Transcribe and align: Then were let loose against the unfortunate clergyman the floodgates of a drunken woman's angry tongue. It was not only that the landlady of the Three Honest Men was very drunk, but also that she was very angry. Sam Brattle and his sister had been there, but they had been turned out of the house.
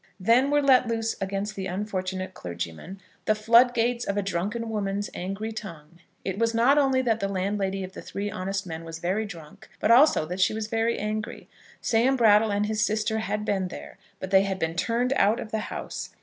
Then 0.19 0.49
were 0.49 0.63
let 0.63 0.87
loose 0.87 1.15
against 1.21 1.55
the 1.55 1.67
unfortunate 1.67 2.33
clergyman 2.33 2.99
the 3.25 3.35
floodgates 3.35 4.03
of 4.03 4.17
a 4.17 4.23
drunken 4.23 4.67
woman's 4.67 5.11
angry 5.13 5.51
tongue. 5.51 5.99
It 6.25 6.39
was 6.39 6.55
not 6.55 6.79
only 6.79 7.03
that 7.03 7.19
the 7.19 7.27
landlady 7.27 7.83
of 7.83 7.91
the 7.93 8.01
Three 8.01 8.31
Honest 8.31 8.65
Men 8.65 8.83
was 8.83 8.97
very 8.97 9.27
drunk, 9.27 9.69
but 9.79 9.91
also 9.91 10.25
that 10.25 10.41
she 10.41 10.55
was 10.55 10.65
very 10.65 10.97
angry. 10.97 11.47
Sam 11.81 12.15
Brattle 12.15 12.49
and 12.51 12.65
his 12.65 12.83
sister 12.83 13.19
had 13.19 13.45
been 13.45 13.67
there, 13.67 13.99
but 14.19 14.31
they 14.31 14.41
had 14.41 14.57
been 14.57 14.73
turned 14.73 15.13
out 15.17 15.39
of 15.39 15.51
the 15.51 15.59
house. 15.69 16.09